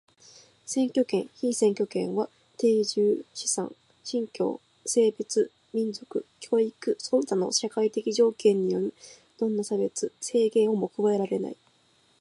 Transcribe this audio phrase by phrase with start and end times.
[0.65, 8.95] 選挙権、被選挙権は定住、資産、信教、性別、民族、教育その他の社会的条件による
[9.37, 11.57] どんな差別、制限をも加えられない。